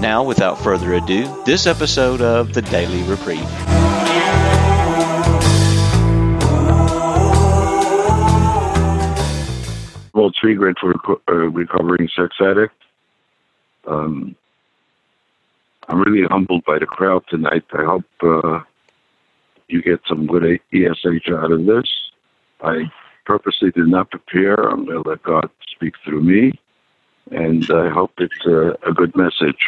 [0.00, 3.40] Now, without further ado, this episode of The Daily Reprieve.
[10.12, 10.94] Well, Tree Grid for
[11.28, 12.74] a recovering sex addict.
[13.86, 14.36] Um,
[15.88, 17.64] I'm really humbled by the crowd tonight.
[17.72, 18.60] I hope uh,
[19.68, 21.86] you get some good ESH out of this.
[22.60, 22.90] I
[23.24, 24.56] purposely did not prepare.
[24.56, 26.52] I'm going to let God speak through me,
[27.30, 29.66] and I hope it's a, a good message.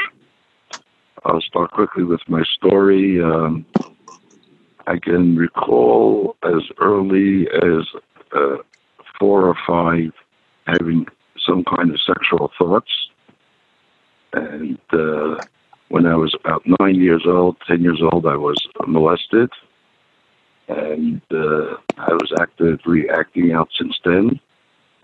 [1.24, 3.22] I'll start quickly with my story.
[3.22, 3.66] Um,
[4.86, 7.86] I can recall as early as
[8.34, 8.56] uh,
[9.19, 10.12] four or five
[10.66, 11.06] having
[11.38, 12.91] some kind of sexual thoughts.
[14.33, 15.36] And uh,
[15.88, 19.50] when I was about nine years old, ten years old, I was molested.
[20.69, 24.38] And uh, I was actively acting out since then.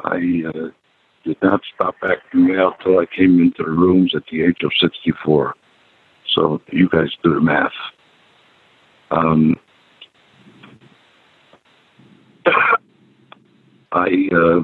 [0.04, 0.68] I uh,
[1.24, 4.72] did not stop acting out till I came into the rooms at the age of
[4.78, 5.54] 64.
[6.32, 7.72] So you guys do the math.
[9.10, 9.56] Um,
[13.92, 14.60] I uh,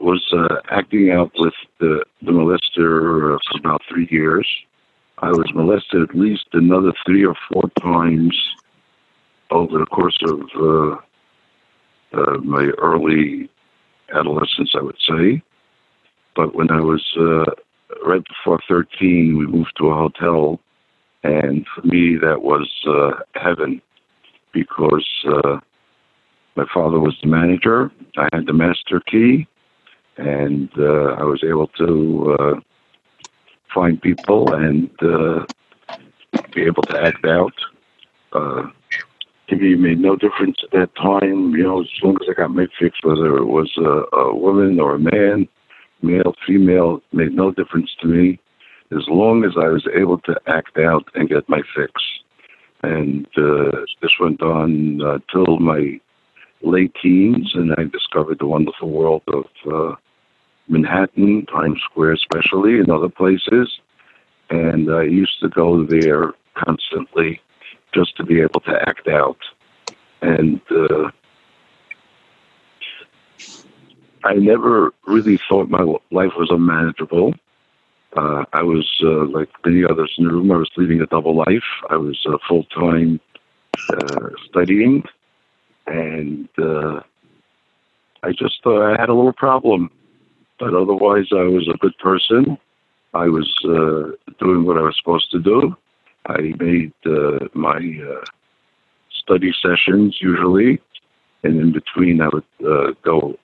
[0.00, 4.46] was uh, acting out with the, the molester for about three years.
[5.18, 8.36] I was molested at least another three or four times
[9.50, 10.96] over the course of uh,
[12.12, 13.50] uh, my early
[14.14, 15.42] adolescence, I would say.
[16.36, 17.50] But when I was uh,
[18.04, 20.60] right before 13, we moved to a hotel,
[21.22, 23.80] and for me, that was uh, heaven
[24.52, 25.58] because uh,
[26.56, 27.90] my father was the manager.
[28.16, 29.46] I had the master key,
[30.16, 32.60] and uh, I was able to uh,
[33.74, 35.44] find people and uh,
[36.54, 37.54] be able to act out.
[38.32, 38.68] Uh,
[39.50, 41.54] it made no difference at that time.
[41.54, 44.78] You know, as long as I got my fix, whether it was a, a woman
[44.78, 45.48] or a man,
[46.02, 48.38] male, female, made no difference to me,
[48.90, 51.92] as long as I was able to act out and get my fix.
[52.82, 56.00] And uh, this went on uh, till my
[56.62, 59.96] late teens, and I discovered the wonderful world of uh,
[60.68, 63.80] Manhattan, Times Square, especially, and other places.
[64.50, 67.40] And I used to go there constantly
[67.92, 69.38] just to be able to act out.
[70.22, 71.10] And uh,
[74.24, 77.34] I never really thought my life was unmanageable.
[78.16, 81.36] Uh, I was, uh, like many others in the room, I was leading a double
[81.36, 81.64] life.
[81.90, 83.20] I was uh, full time
[83.92, 85.04] uh, studying,
[85.86, 87.00] and uh,
[88.22, 89.90] I just thought I had a little problem.
[90.58, 92.58] But otherwise, I was a good person.
[93.14, 95.76] I was uh, doing what I was supposed to do.
[96.26, 96.92] I made
[97.54, 97.80] my
[99.22, 100.80] study sessions usually,
[101.44, 103.38] and in between, I would go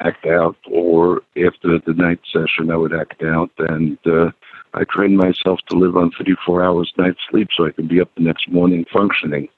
[0.00, 3.50] act out, or after the night session, I would act out.
[3.58, 4.30] And uh,
[4.74, 8.10] I trained myself to live on 34 hours night sleep so I could be up
[8.16, 9.48] the next morning functioning.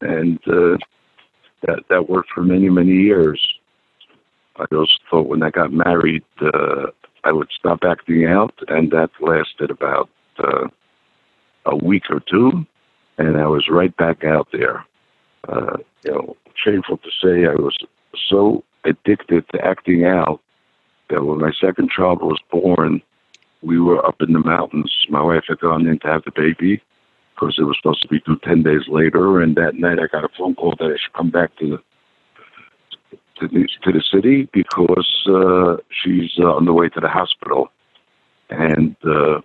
[0.00, 0.76] And uh,
[1.62, 3.40] that that worked for many many years.
[4.56, 6.86] I also thought when I got married, uh,
[7.24, 10.68] I would stop acting out, and that lasted about uh,
[11.66, 12.64] a week or two,
[13.18, 14.84] and I was right back out there.
[15.48, 17.76] Uh, you know, shameful to say, I was
[18.28, 20.40] so addicted to acting out
[21.10, 23.02] that when my second child was born,
[23.62, 24.92] we were up in the mountains.
[25.08, 26.82] My wife had gone in to have the baby
[27.34, 29.40] because it was supposed to be due 10 days later.
[29.40, 31.78] And that night I got a phone call that I should come back to the,
[33.40, 37.70] to the, to the city because uh, she's uh, on the way to the hospital.
[38.50, 39.40] And uh,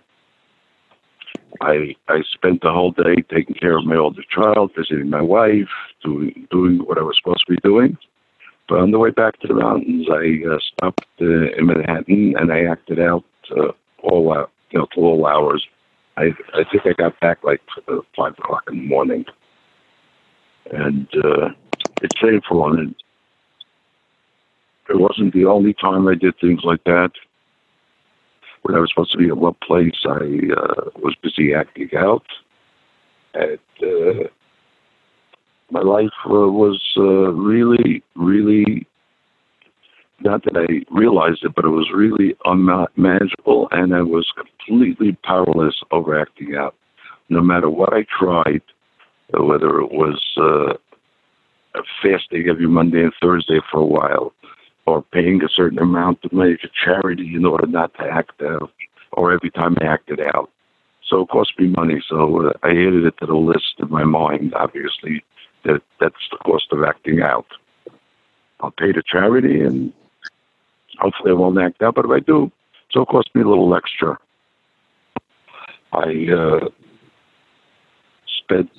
[1.60, 5.68] I I spent the whole day taking care of my older child, visiting my wife,
[6.02, 7.98] doing doing what I was supposed to be doing.
[8.68, 12.52] But on the way back to the mountains, I uh, stopped uh, in Manhattan and
[12.52, 13.24] I acted out
[13.56, 13.72] uh,
[14.02, 15.66] all out, you know, till all hours.
[16.16, 19.24] I I think I got back like uh, five o'clock in the morning,
[20.70, 21.48] and uh,
[22.02, 22.72] it's painful.
[22.72, 22.94] And
[24.88, 27.10] it wasn't the only time I did things like that.
[28.62, 32.26] When I was supposed to be at one place, I uh, was busy acting out.
[33.34, 33.58] at.
[33.82, 34.28] uh,
[35.72, 38.86] my life uh, was uh, really, really,
[40.20, 45.82] not that I realized it, but it was really unmanageable, and I was completely powerless
[45.90, 46.74] over acting out.
[47.28, 48.62] no matter what I tried,
[49.32, 50.74] whether it was uh,
[52.02, 54.34] fasting every Monday and Thursday for a while,
[54.86, 58.70] or paying a certain amount of money to charity in order not to act out,
[59.12, 60.50] or every time I acted out.
[61.08, 62.02] So it cost me money.
[62.08, 65.24] So uh, I added it to the list in my mind, obviously,
[65.64, 67.46] that that's the cost of acting out.
[68.60, 69.92] I'll pay the charity and
[70.98, 72.50] hopefully I won't act out, but if I do,
[72.90, 74.18] so it cost me a little extra.
[75.92, 76.68] I uh,
[78.26, 78.70] spent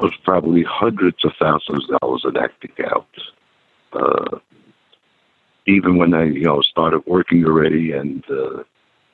[0.00, 3.08] was probably hundreds of thousands of dollars in acting out.
[3.92, 4.38] Uh,
[5.66, 8.62] even when I, you know, started working already, and uh,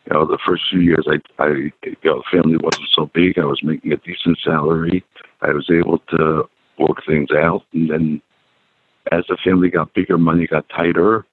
[0.07, 3.39] you know, the first few years, I, I, you know, family wasn't so big.
[3.39, 5.05] I was making a decent salary.
[5.41, 6.49] I was able to
[6.79, 8.23] work things out, and then
[9.13, 11.25] as the family got bigger, money got tighter,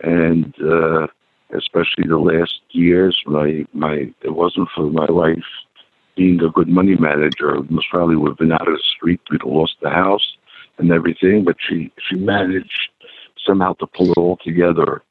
[0.00, 1.06] and uh,
[1.56, 5.44] especially the last years, my my it wasn't for my wife
[6.16, 7.62] being a good money manager.
[7.70, 9.20] Most probably would have been out of the street.
[9.30, 10.36] We'd have lost the house
[10.78, 12.90] and everything, but she she managed
[13.46, 15.02] somehow to pull it all together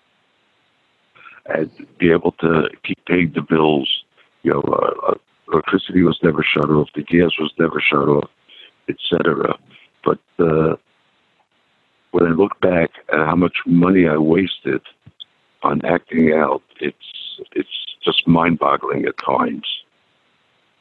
[1.48, 4.04] and be able to keep paying the bills.
[4.44, 5.16] You know, uh, uh
[5.52, 8.30] electricity was never shut off, the gas was never shut off,
[8.90, 9.58] etc.
[10.04, 10.76] But uh,
[12.12, 14.82] when I look back at how much money I wasted
[15.64, 17.70] on acting out, it's it's
[18.04, 19.68] just mind-boggling at times.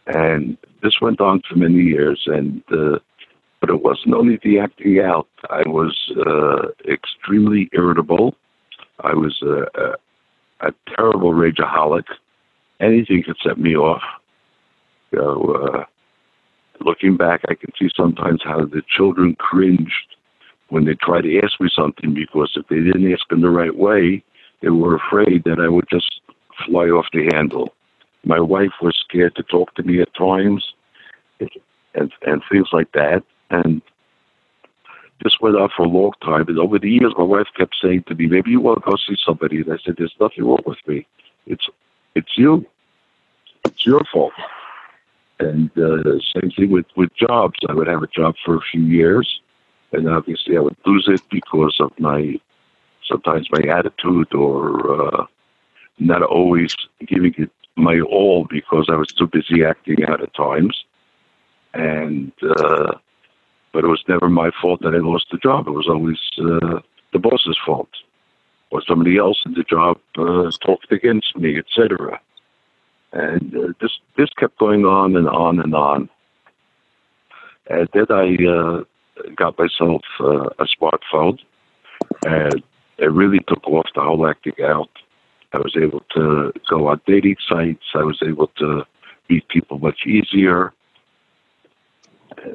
[0.06, 2.98] And this went on for many years, and uh,
[3.60, 5.28] but it wasn't only the acting out.
[5.50, 8.34] I was uh, extremely irritable.
[9.00, 9.96] I was a,
[10.60, 12.04] a, terrible rageaholic.
[12.80, 14.02] Anything could set me off.
[15.12, 15.84] Know, uh,
[16.84, 20.16] looking back, I can see sometimes how the children cringed
[20.68, 23.76] when they tried to ask me something because if they didn't ask in the right
[23.76, 24.22] way,
[24.62, 26.20] they were afraid that I would just
[26.66, 27.72] fly off the handle.
[28.24, 30.64] My wife was scared to talk to me at times,
[31.94, 33.22] and and things like that.
[33.50, 33.80] And
[35.22, 36.48] this went on for a long time.
[36.48, 38.96] And over the years, my wife kept saying to me, "Maybe you want to go
[38.96, 41.06] see somebody." And I said, "There's nothing wrong with me.
[41.46, 41.68] It's
[42.14, 42.66] it's you.
[43.64, 44.34] It's your fault."
[45.38, 47.58] And uh, same thing with with jobs.
[47.68, 49.40] I would have a job for a few years,
[49.92, 52.38] and obviously I would lose it because of my
[53.04, 55.26] sometimes my attitude or uh,
[55.98, 56.74] not always
[57.06, 60.84] giving it my all because I was too busy acting out at times.
[61.74, 62.94] And uh,
[63.76, 65.68] but it was never my fault that I lost the job.
[65.68, 66.80] It was always uh,
[67.12, 67.90] the boss's fault,
[68.70, 72.18] or somebody else in the job uh, talked against me, etc.
[73.12, 76.08] And uh, this this kept going on and on and on.
[77.66, 78.84] And then I uh,
[79.34, 81.38] got myself uh, a smartphone,
[82.24, 82.62] and
[82.96, 84.88] it really took off the whole acting out.
[85.52, 87.84] I was able to go on dating sites.
[87.94, 88.86] I was able to
[89.28, 90.72] meet people much easier,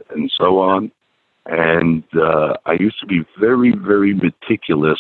[0.09, 0.91] and so on.
[1.45, 4.99] And uh, I used to be very, very meticulous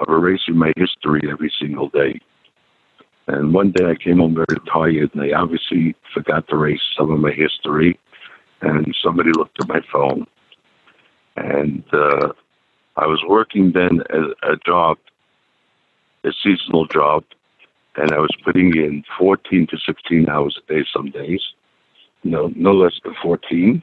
[0.00, 2.20] of erasing my history every single day.
[3.28, 7.12] And one day I came home very tired, and I obviously forgot to erase some
[7.12, 7.98] of my history.
[8.62, 10.26] And somebody looked at my phone,
[11.36, 12.32] and uh,
[12.96, 14.98] I was working then at a job,
[16.24, 17.24] a seasonal job,
[17.96, 21.40] and I was putting in 14 to 16 hours a day some days.
[22.22, 23.82] No, no less than 14.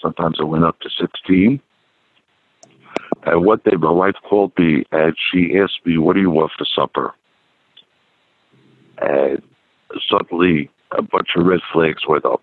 [0.00, 1.60] Sometimes it went up to 16.
[3.24, 6.52] And one day my wife called me and she asked me, What do you want
[6.56, 7.14] for supper?
[9.00, 9.42] And
[10.10, 12.42] suddenly a bunch of red flags went up.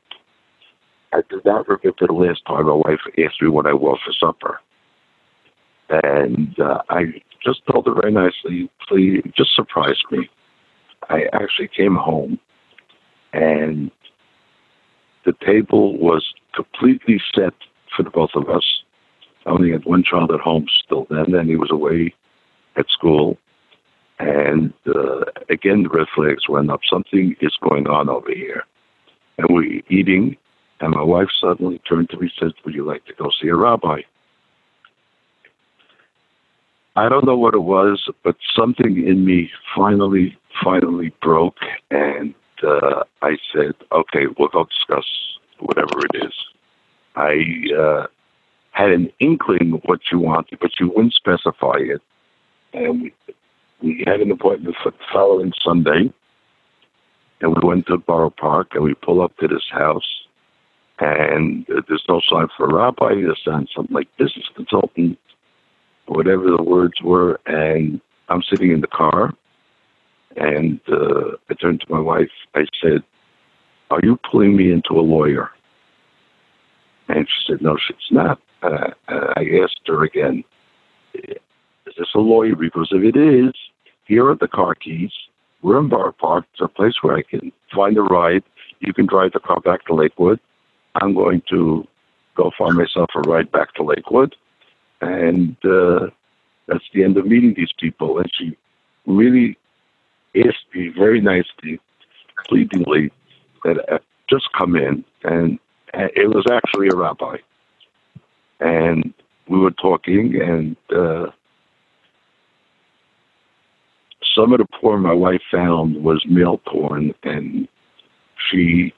[1.14, 4.14] I do not remember the last time my wife asked me what I want for
[4.14, 4.60] supper.
[5.90, 10.30] And uh, I just told her very nicely, please, just surprise me.
[11.10, 12.40] I actually came home
[13.34, 13.92] and
[15.26, 17.54] the table was completely set
[17.96, 18.82] for the both of us.
[19.46, 22.14] I only had one child at home still then, and he was away
[22.76, 23.38] at school.
[24.20, 26.82] And uh, again, the red flags went up.
[26.90, 28.64] Something is going on over here.
[29.38, 30.38] And we're eating,
[30.80, 33.50] and my wife suddenly turned to me and said, Would you like to go see
[33.50, 34.02] a rabbi?
[36.96, 41.58] I don't know what it was, but something in me finally, finally broke,
[41.92, 42.34] and
[42.64, 45.04] uh, I said, "Okay, we'll go discuss
[45.60, 46.34] whatever it is."
[47.16, 47.44] I
[47.78, 48.08] uh,
[48.72, 52.02] had an inkling of what you wanted, but you wouldn't specify it,
[52.74, 53.14] and we
[53.82, 56.12] we had an appointment for the following Sunday,
[57.42, 60.26] and we went to Borough Park, and we pull up to this house,
[61.00, 63.16] and uh, there's no sign for a rabbi.
[63.16, 65.18] There's sign something like business consultant
[66.08, 69.34] whatever the words were, and I'm sitting in the car,
[70.36, 72.30] and uh, I turned to my wife.
[72.54, 73.04] I said,
[73.92, 75.52] Are you pulling me into a lawyer?
[77.08, 78.40] And she said, No, she's not.
[78.64, 80.44] Uh, I asked her again,
[81.14, 81.38] Is
[81.98, 82.56] this a lawyer?
[82.56, 83.54] Because if it is,
[84.06, 85.12] here are the car keys.
[85.62, 86.46] We're in Borough Park.
[86.54, 88.44] It's a place where I can find a ride.
[88.80, 90.40] You can drive the car back to Lakewood.
[90.96, 91.88] I'm going to
[92.36, 94.36] go find myself a ride back to Lakewood.
[95.02, 96.08] And uh,
[96.68, 98.20] that's the end of meeting these people.
[98.20, 98.58] And she
[99.06, 99.58] really
[100.36, 101.80] asked me very nicely,
[102.48, 103.12] pleadingly,
[103.66, 105.04] that I just come in.
[105.24, 105.60] And
[105.94, 107.38] it was actually a rabbi.
[108.60, 109.14] And
[109.50, 111.32] we were talking, and uh,
[114.34, 117.68] some of the porn my wife found was male porn, and
[118.50, 118.94] she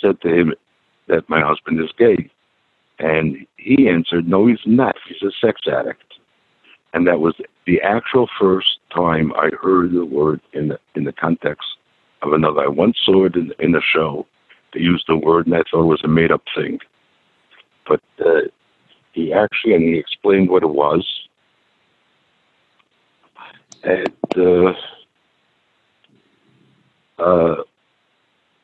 [0.00, 0.54] said to him
[1.08, 2.30] that my husband is gay.
[2.98, 4.96] And he answered, No, he's not.
[5.08, 6.04] He's a sex addict.
[6.94, 7.34] And that was
[7.66, 11.66] the actual first time I heard the word in the, in the context
[12.22, 12.62] of another.
[12.62, 14.26] I once saw it in, in a show.
[14.72, 16.78] They used the word, and I thought it was a made up thing.
[17.86, 18.42] But uh,
[19.12, 21.06] he actually, and he explained what it was.
[23.82, 24.72] And uh,
[27.18, 27.62] uh,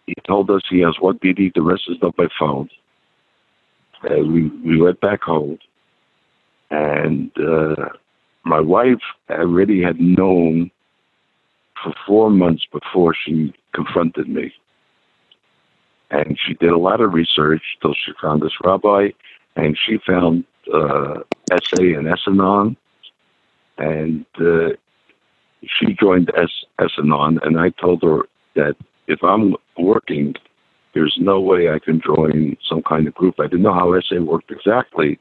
[0.07, 2.71] he told us he has one BD, the rest is not by phone.
[4.05, 5.59] And we, we went back home.
[6.71, 7.89] And uh,
[8.45, 10.71] my wife already had known
[11.83, 14.53] for four months before she confronted me.
[16.11, 19.09] And she did a lot of research till she found this rabbi,
[19.57, 21.21] and she found uh,
[21.51, 22.77] SA and S-Anon,
[23.77, 24.71] and uh,
[25.63, 28.23] she joined S- S-Anon, and I told her
[28.55, 30.35] that if I'm working,
[30.95, 33.37] there's no way I can join some kind of group.
[33.39, 35.19] I didn't know how SA worked exactly,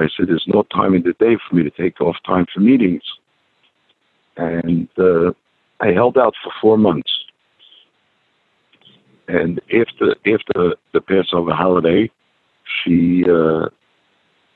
[0.00, 2.60] I said, there's no time in the day for me to take off time for
[2.60, 3.02] meetings.
[4.36, 5.32] And uh,
[5.80, 7.10] I held out for four months.
[9.28, 12.10] And after after the Passover holiday,
[12.64, 13.68] she uh,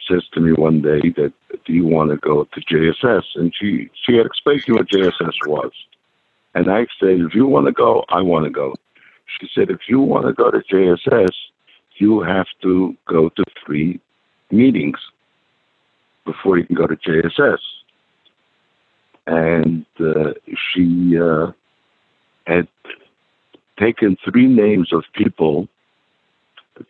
[0.09, 1.33] says to me one day that,
[1.65, 4.89] "Do you want to go to JSS?" And she she had explained to me what
[4.89, 5.73] JSS was.
[6.55, 8.75] And I said, "If you want to go, I want to go."
[9.39, 11.35] She said, "If you want to go to JSS,
[11.97, 14.01] you have to go to three
[14.51, 14.99] meetings
[16.25, 17.59] before you can go to JSS.
[19.27, 20.33] And uh,
[20.73, 21.53] she uh,
[22.47, 22.69] had
[23.79, 25.69] taken three names of people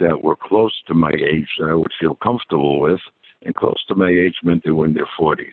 [0.01, 3.01] that were close to my age that I would feel comfortable with,
[3.43, 5.53] and close to my age meant they were in their 40s.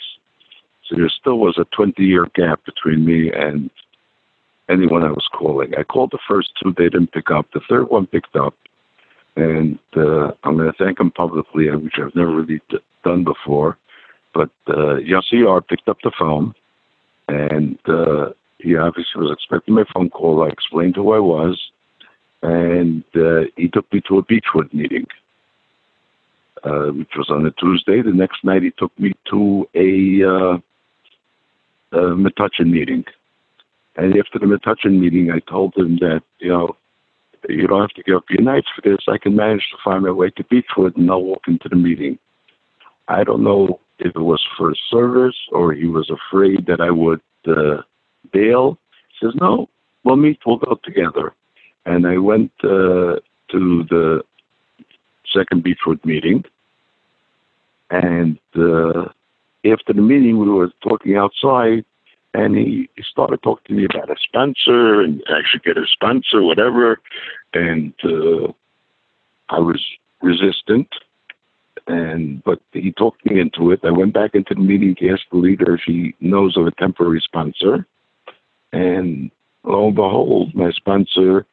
[0.87, 3.69] So there still was a 20 year gap between me and
[4.69, 5.73] anyone I was calling.
[5.77, 7.47] I called the first two, they didn't pick up.
[7.53, 8.55] The third one picked up,
[9.35, 13.77] and uh, I'm going to thank him publicly, which I've never really d- done before.
[14.33, 16.53] But uh, Yossi R picked up the phone,
[17.31, 20.43] and uh, he obviously was expecting my phone call.
[20.43, 21.71] I explained who I was,
[22.41, 25.07] and uh, he took me to a Beachwood meeting,
[26.63, 28.01] uh, which was on a Tuesday.
[28.01, 30.57] The next night, he took me to a, uh,
[31.97, 33.05] a Metuchen meeting.
[33.95, 36.75] And after the Metuchen meeting, I told him that, you know,
[37.47, 39.05] you don't have to give up your nights for this.
[39.07, 42.19] I can manage to find my way to Beachwood and I'll walk into the meeting.
[43.07, 47.21] I don't know if it was for service or he was afraid that I would
[47.47, 47.81] uh,
[48.31, 48.77] bail.
[49.09, 49.69] He says, no,
[50.03, 51.33] we'll meet, we'll go together.
[51.85, 53.17] And I went uh,
[53.51, 54.23] to the
[55.31, 56.43] second Beachwood meeting.
[57.89, 59.09] And uh,
[59.65, 61.85] after the meeting, we were talking outside,
[62.33, 66.41] and he, started talking to me about a sponsor, and I should get a sponsor,
[66.41, 67.01] whatever.
[67.53, 68.53] And uh,
[69.49, 69.81] I was
[70.21, 70.87] resistant
[71.91, 73.81] and but he talked me into it.
[73.83, 76.71] I went back into the meeting to ask the leader if he knows of a
[76.71, 77.85] temporary sponsor,
[78.71, 79.29] and
[79.63, 81.45] lo and behold, my sponsor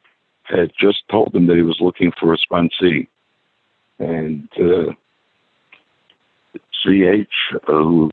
[0.43, 3.07] had just told him that he was looking for a sponsee,
[3.99, 4.93] and uh,
[6.81, 8.11] CH, uh, who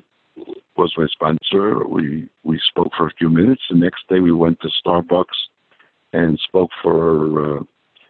[0.77, 3.63] was my sponsor, we we spoke for a few minutes.
[3.71, 5.49] The next day, we went to Starbucks
[6.13, 7.63] and spoke for uh,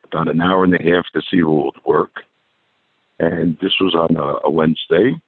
[0.04, 2.23] about an hour and a half to see who would work
[3.18, 5.20] and this was on a, a Wednesday.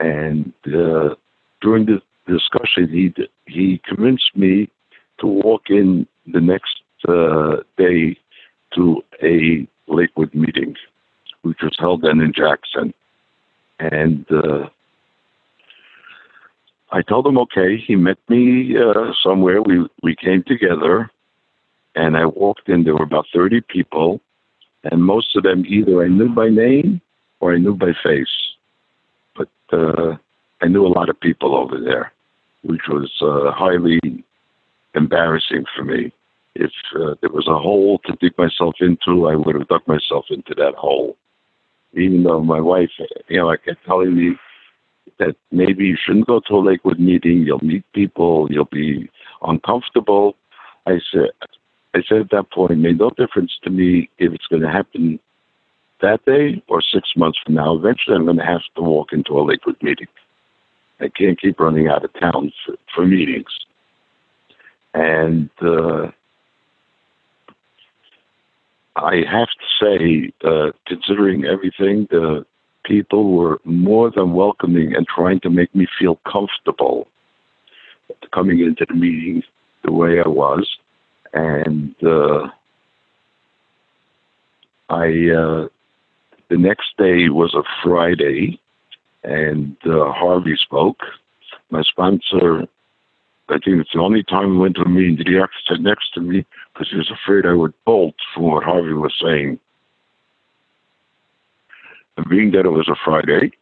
[0.00, 1.14] And uh,
[1.60, 3.14] during the discussion, he
[3.46, 4.70] he convinced me
[5.20, 8.16] to walk in the next uh, day
[8.74, 10.74] to a Lakewood meeting,
[11.42, 12.94] which was held then in Jackson.
[13.78, 14.68] And uh,
[16.90, 17.76] I told him okay.
[17.76, 19.62] He met me uh, somewhere.
[19.62, 21.10] We we came together,
[21.94, 22.84] and I walked in.
[22.84, 24.20] There were about thirty people,
[24.84, 27.00] and most of them either I knew by name
[27.40, 28.26] or I knew by face.
[29.36, 30.16] But uh,
[30.60, 32.12] I knew a lot of people over there,
[32.62, 34.00] which was uh, highly
[34.94, 36.12] embarrassing for me.
[36.54, 40.26] if uh, there was a hole to dig myself into, I would have dug myself
[40.30, 41.16] into that hole.
[41.94, 42.90] Even though my wife,
[43.28, 44.36] you know, I kept telling me
[45.18, 47.42] that maybe you shouldn't go to a Lakewood meeting.
[47.42, 48.48] You'll meet people.
[48.50, 49.10] You'll be
[49.42, 50.36] uncomfortable.
[50.86, 51.30] I said,
[51.94, 54.70] I said at that point, it made no difference to me if it's going to
[54.70, 55.20] happen
[56.00, 57.76] that day or six months from now.
[57.76, 60.08] Eventually, I'm going to have to walk into a Lakewood meeting.
[61.00, 63.50] I can't keep running out of town for, for meetings.
[64.94, 66.10] And uh,
[68.96, 72.44] I have to say, uh, considering everything, the
[72.84, 77.08] people were more than welcoming and trying to make me feel comfortable
[78.32, 79.42] coming into the meeting
[79.84, 80.68] the way I was.
[81.32, 82.48] And uh,
[84.90, 85.68] I, uh,
[86.50, 88.60] the next day was a Friday,
[89.24, 91.00] and uh, Harvey spoke.
[91.70, 92.62] My sponsor,
[93.48, 95.80] I think it's the only time he went to a meeting that he actually sat
[95.80, 99.58] next to me because he was afraid I would bolt from what Harvey was saying.
[102.16, 103.52] And being that it was a Friday,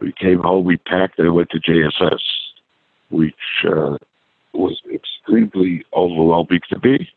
[0.00, 2.20] we came home, we packed, and went to JSS,
[3.10, 3.34] which
[3.68, 3.98] uh,
[4.52, 7.08] was extremely overwhelming to me.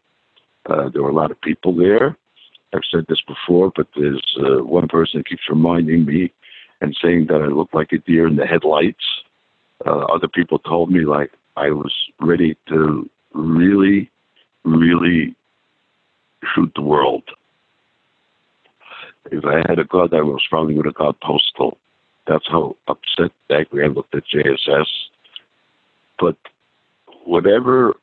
[0.66, 2.18] Uh, there were a lot of people there.
[2.74, 6.32] I've said this before, but there's uh, one person that keeps reminding me
[6.82, 9.06] and saying that I look like a deer in the headlights.
[9.86, 14.10] Uh, other people told me like I was ready to really,
[14.64, 15.36] really
[16.54, 17.24] shoot the world.
[19.32, 21.78] If I had a gun, I was probably going to got postal.
[22.28, 24.88] That's how upset, angry I looked at JSS.
[26.20, 26.38] But
[27.26, 27.94] whatever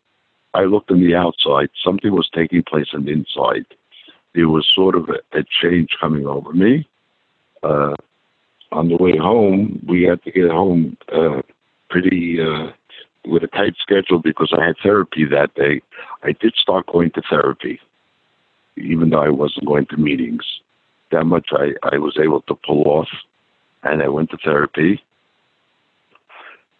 [0.55, 3.67] I looked on the outside, something was taking place on the inside
[4.35, 6.89] there was sort of a, a change coming over me.
[7.63, 7.95] Uh,
[8.73, 11.43] on the way home, we had to get home uh,
[11.89, 12.71] pretty uh,
[13.25, 15.83] with a tight schedule because I had therapy that day.
[16.23, 17.81] I did start going to therapy,
[18.77, 20.45] even though I wasn't going to meetings.
[21.11, 23.09] That much I, I was able to pull off,
[23.83, 25.03] and I went to therapy.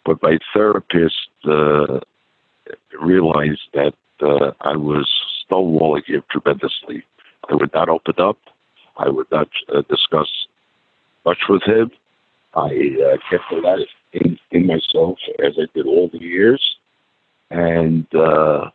[0.05, 1.99] But my therapist uh,
[2.99, 5.09] realized that uh, I was
[5.43, 7.03] stonewalling him tremendously.
[7.49, 8.37] I would not open up.
[8.97, 10.29] I would not uh, discuss
[11.25, 11.91] much with him.
[12.55, 13.79] I uh, kept a lot
[14.13, 16.77] in, in myself as I did all the years.
[17.49, 18.69] And, uh,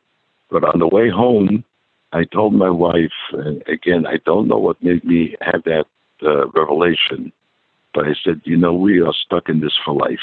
[0.50, 1.64] but on the way home,
[2.12, 5.86] I told my wife, and again, I don't know what made me have that
[6.22, 7.32] uh, revelation,
[7.94, 10.18] but I said, you know, we are stuck in this for life.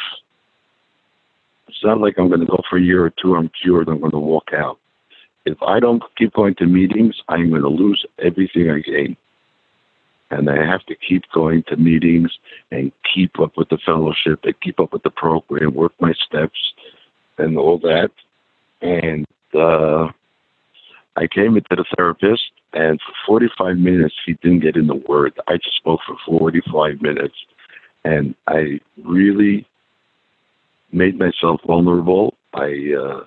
[1.67, 3.99] It's not like I'm going to go for a year or two, I'm cured, I'm
[3.99, 4.79] going to walk out
[5.45, 9.17] if I don't keep going to meetings, I'm going to lose everything I gain.
[10.31, 12.31] And I have to keep going to meetings
[12.71, 16.73] and keep up with the fellowship and keep up with the program, work my steps
[17.37, 18.11] and all that.
[18.81, 20.07] And uh,
[21.15, 25.39] I came into the therapist, and for 45 minutes, he didn't get in the word.
[25.47, 27.35] I just spoke for 45 minutes,
[28.03, 29.67] and I really
[30.93, 32.35] made myself vulnerable.
[32.53, 33.23] I uh,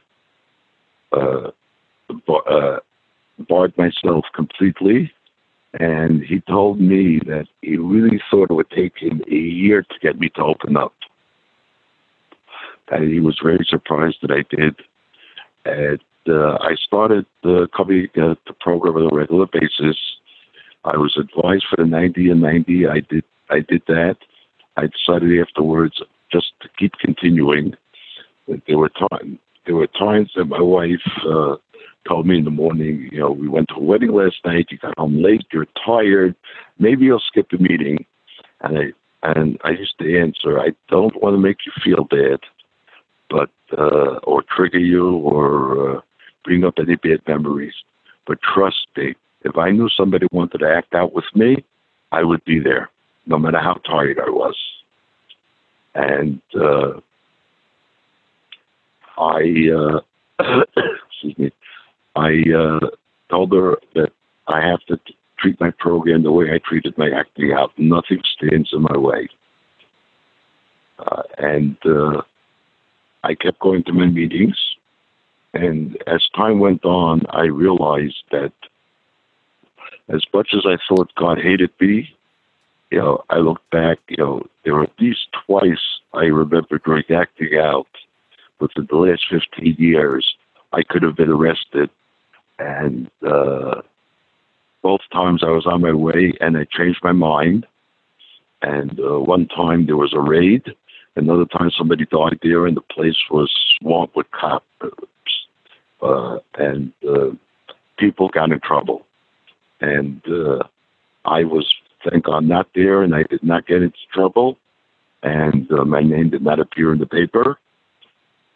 [1.16, 1.50] uh,
[2.29, 2.79] uh,
[3.48, 5.12] barred myself completely.
[5.79, 9.94] And he told me that he really thought it would take him a year to
[10.00, 10.94] get me to open up.
[12.90, 14.76] And he was very surprised that I did.
[15.64, 19.96] And uh, I started uh, coming uh, the program on a regular basis.
[20.85, 22.87] I was advised for the 90 and 90.
[22.87, 24.16] I did I did that.
[24.76, 27.74] I decided afterwards just to keep continuing.
[28.66, 31.56] There were times there were times that my wife uh,
[32.08, 34.68] told me in the morning, you know, we went to a wedding last night.
[34.70, 35.44] You got home late.
[35.52, 36.36] You're tired.
[36.78, 38.04] Maybe you'll skip the meeting.
[38.60, 38.84] And I
[39.22, 42.38] and I used to answer, I don't want to make you feel bad,
[43.28, 46.00] but uh, or trigger you or uh,
[46.44, 47.74] bring up any bad memories.
[48.26, 51.64] But trust me, if I knew somebody wanted to act out with me,
[52.12, 52.90] I would be there,
[53.26, 54.56] no matter how tired I was.
[55.96, 57.00] And uh,
[59.18, 60.00] I, uh,
[61.09, 61.50] excuse me,
[62.14, 62.90] I uh,
[63.30, 64.12] told her that
[64.46, 65.00] I have to
[65.38, 67.72] treat my program the way I treated my acting out.
[67.78, 69.28] Nothing stands in my way.
[70.98, 72.22] Uh, and uh,
[73.24, 74.56] I kept going to my meetings.
[75.54, 78.52] And as time went on, I realized that
[80.11, 82.14] as much as I thought God hated me,
[82.90, 87.05] you know, I look back, you know, there were at least twice I remember during
[87.11, 87.88] acting out
[88.61, 90.37] within the last 15 years,
[90.72, 91.90] I could have been arrested
[92.59, 93.83] and uh,
[94.83, 97.66] both times I was on my way and I changed my mind.
[98.62, 100.64] And uh, one time there was a raid.
[101.16, 104.64] Another time somebody died there and the place was swamped with cops.
[106.03, 107.31] uh, and uh,
[107.99, 109.07] people got in trouble.
[109.81, 110.64] And uh,
[111.25, 111.72] I was,
[112.09, 114.59] thank God, not there, and I did not get into trouble.
[115.22, 117.59] And uh, my name did not appear in the paper.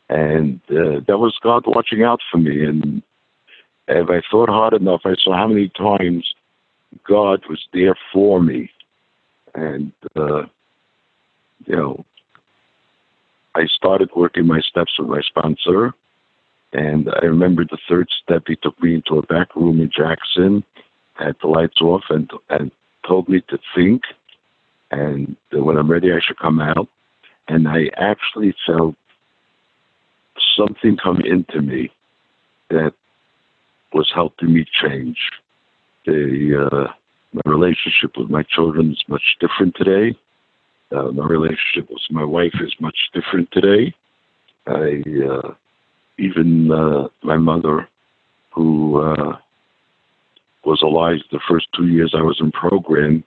[0.08, 2.64] And uh, that was God watching out for me.
[2.64, 3.02] And
[3.88, 6.34] if I thought hard enough, I saw how many times
[7.06, 8.70] God was there for me.
[9.54, 10.42] And, uh,
[11.66, 12.04] you know,
[13.54, 15.94] I started working my steps with my sponsor.
[16.72, 20.64] And I remember the third step, he took me into a back room in Jackson,
[21.14, 22.70] had the lights off, and, and
[23.10, 24.02] told me to think.
[24.92, 26.88] And when I'm ready, I should come out.
[27.48, 28.94] And I actually felt
[30.56, 31.90] something come into me
[32.70, 32.94] that
[33.92, 35.18] was helping me change.
[36.06, 36.92] The, uh,
[37.32, 40.16] my relationship with my children is much different today.
[40.92, 43.94] Uh, my relationship with my wife is much different today.
[44.66, 45.54] I uh,
[46.18, 47.88] even uh, my mother,
[48.54, 49.38] who uh,
[50.64, 53.24] was alive the first two years I was in program,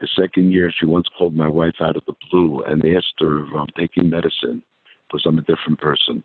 [0.00, 3.44] the second year she once called my wife out of the blue and asked her
[3.44, 4.62] if I'm taking medicine
[5.06, 6.24] because I'm a different person.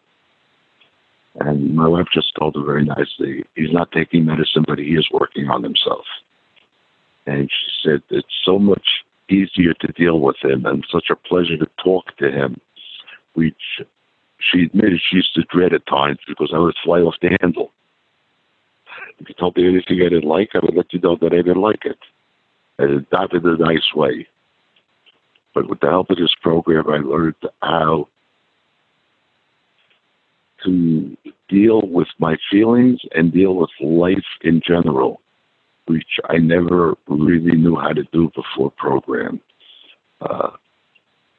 [1.41, 5.07] And my wife just told her very nicely, he's not taking medicine, but he is
[5.11, 6.05] working on himself.
[7.25, 11.57] And she said, it's so much easier to deal with him and such a pleasure
[11.57, 12.61] to talk to him,
[13.33, 13.81] which
[14.39, 17.71] she admitted she used to dread at times because I would fly off the handle.
[19.19, 21.37] If you told me anything I didn't like, I would let you know that I
[21.37, 21.99] didn't like it.
[22.77, 24.27] And not in a nice way.
[25.53, 28.09] But with the help of this program, I learned how
[30.65, 35.21] to deal with my feelings and deal with life in general,
[35.85, 39.39] which I never really knew how to do before program.
[40.21, 40.51] Uh,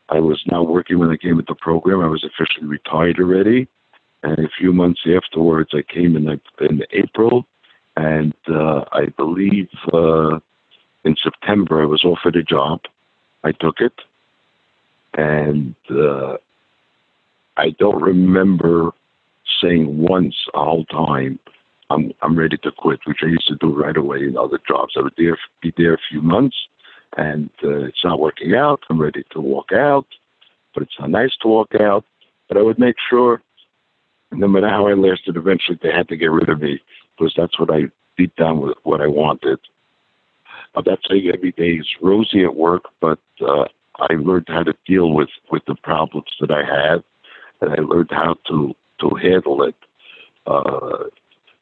[0.08, 2.00] I was now working when I came into the program.
[2.00, 3.68] I was officially retired already.
[4.22, 7.46] And a few months afterwards, I came in, in April.
[7.96, 10.38] And uh, I believe uh,
[11.04, 12.80] in September, I was offered a job.
[13.44, 13.94] I took it.
[15.14, 16.36] And uh,
[17.56, 18.92] I don't remember
[19.62, 21.38] saying once a whole time,
[21.88, 24.94] I'm I'm ready to quit, which I used to do right away in other jobs.
[24.96, 26.56] I would be there a few months,
[27.16, 28.80] and uh, it's not working out.
[28.90, 30.06] I'm ready to walk out,
[30.74, 32.04] but it's not nice to walk out.
[32.48, 33.42] But I would make sure,
[34.36, 36.80] no matter how I lasted, eventually they had to get rid of me
[37.16, 39.58] because that's what I beat down with what I wanted.
[40.74, 43.64] I'm not saying every day is rosy at work, but uh,
[43.98, 47.02] I learned how to deal with with the problems that I had,
[47.60, 49.74] and I learned how to to handle it.
[50.46, 51.04] Uh,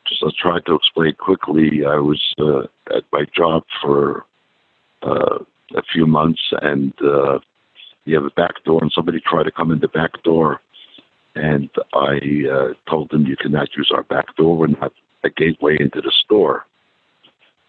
[0.07, 4.25] just to try to explain quickly, I was uh, at my job for
[5.03, 5.39] uh,
[5.75, 7.39] a few months, and uh,
[8.05, 10.61] you have a back door, and somebody tried to come in the back door,
[11.35, 12.18] and I
[12.51, 14.57] uh, told them you cannot use our back door.
[14.57, 14.92] We're not
[15.25, 16.64] a gateway into the store.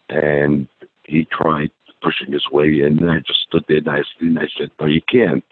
[0.09, 0.67] And
[1.05, 4.71] he tried pushing his way in, and I just stood there nicely, and I said,
[4.79, 5.43] "No, you can't."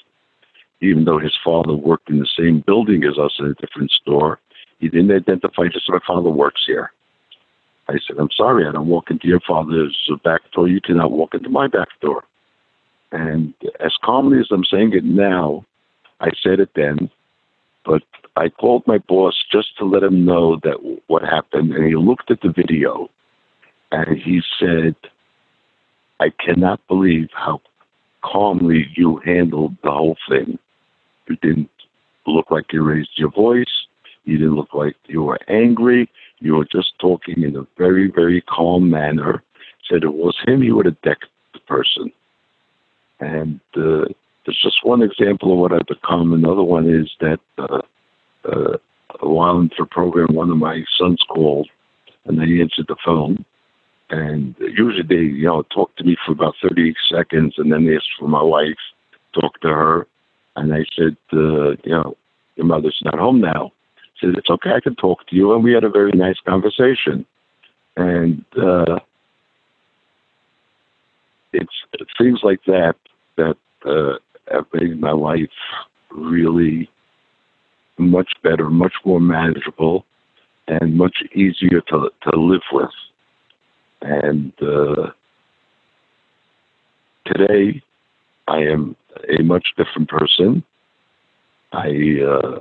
[0.82, 4.40] Even though his father worked in the same building as us in a different store,
[4.80, 5.68] he didn't identify.
[5.70, 6.92] Just my father works here.
[7.88, 10.68] I said, I'm sorry, I don't walk into your father's back door.
[10.68, 12.24] You cannot walk into my back door.
[13.12, 15.66] And as calmly as I'm saying it now,
[16.20, 17.10] I said it then,
[17.86, 18.04] but
[18.36, 21.74] I called my boss just to let him know that what happened.
[21.74, 23.10] And he looked at the video
[23.92, 24.96] and he said,
[26.20, 27.62] I cannot believe how
[28.24, 30.58] calmly you handled the whole thing.
[31.28, 31.70] You didn't
[32.26, 33.86] look like you raised your voice.
[34.26, 36.10] You didn't look like you were angry.
[36.40, 39.44] You were just talking in a very, very calm manner.
[39.90, 42.12] Said it was him, he would have decked the person.
[43.20, 44.06] And uh,
[44.46, 46.34] there's just one example of what I've become.
[46.34, 47.82] Another one is that uh,
[48.46, 48.78] uh,
[49.22, 51.70] while the program, one of my sons called,
[52.26, 53.46] and they answered the phone.
[54.10, 57.96] And usually they, you know, talk to me for about 30 seconds, and then they
[57.96, 58.78] ask for my wife,
[59.34, 60.08] talk to her,
[60.56, 62.16] and I said, uh, you know,
[62.56, 63.72] your mother's not home now
[64.24, 65.54] said, It's okay, I can talk to you.
[65.54, 67.26] And we had a very nice conversation.
[67.96, 69.00] And uh,
[71.52, 71.74] it's
[72.18, 72.96] things like that
[73.38, 74.18] that uh,
[74.52, 75.50] have made my life
[76.12, 76.90] really
[77.98, 80.06] much better, much more manageable,
[80.68, 82.90] and much easier to, to live with.
[84.02, 85.12] And uh,
[87.26, 87.82] today,
[88.48, 88.96] I am
[89.30, 90.64] a much different person.
[91.72, 92.60] I uh,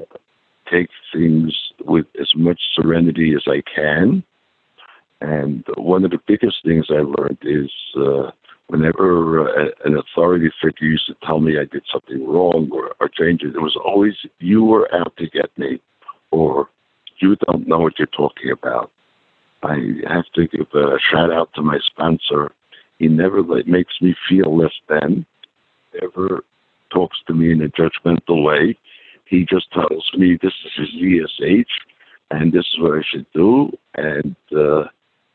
[0.70, 4.22] take things with as much serenity as I can.
[5.20, 8.30] And one of the biggest things I learned is uh,
[8.68, 13.09] whenever uh, an authority figure used to tell me I did something wrong or, or
[13.09, 15.81] change it, it was always you were out to get me,
[16.31, 16.68] or
[17.18, 18.90] you don't know what you're talking about.
[19.62, 19.77] I
[20.09, 22.51] have to give a shout out to my sponsor.
[22.98, 25.25] He never like, makes me feel less than,
[26.01, 26.44] never
[26.90, 28.77] talks to me in a judgmental way.
[29.25, 31.70] He just tells me this is his ESH
[32.31, 33.70] and this is what I should do.
[33.94, 34.85] And uh,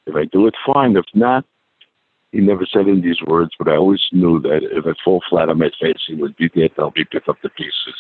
[0.05, 0.95] if I do it, fine.
[0.97, 1.45] If not,
[2.31, 5.49] he never said in these words, but I always knew that if I fall flat
[5.49, 7.95] on my face, he would be there to help me pick up the pieces.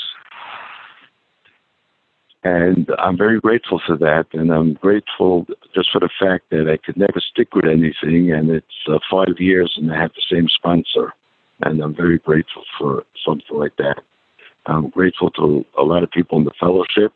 [2.43, 4.27] And I'm very grateful for that.
[4.33, 8.31] And I'm grateful just for the fact that I could never stick with anything.
[8.31, 11.13] And it's uh, five years and I have the same sponsor.
[11.61, 14.01] And I'm very grateful for something like that.
[14.67, 17.11] I'm grateful to a lot of people in the fellowship.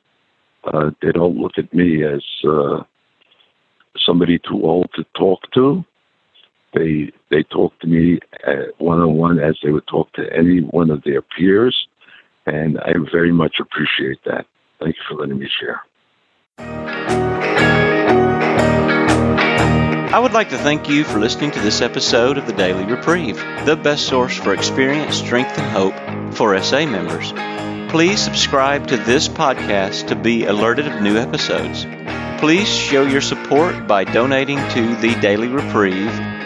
[0.63, 2.83] Uh, they don't look at me as uh,
[3.97, 5.85] somebody too old to talk to.
[6.73, 8.19] They they talk to me
[8.77, 11.87] one on one as they would talk to any one of their peers,
[12.45, 14.45] and I very much appreciate that.
[14.79, 15.81] Thank you for letting me share.
[20.13, 23.37] I would like to thank you for listening to this episode of the Daily Reprieve,
[23.65, 25.93] the best source for experience, strength, and hope
[26.35, 27.31] for SA members.
[27.91, 31.85] Please subscribe to this podcast to be alerted of new episodes.
[32.39, 36.11] Please show your support by donating to the Daily Reprieve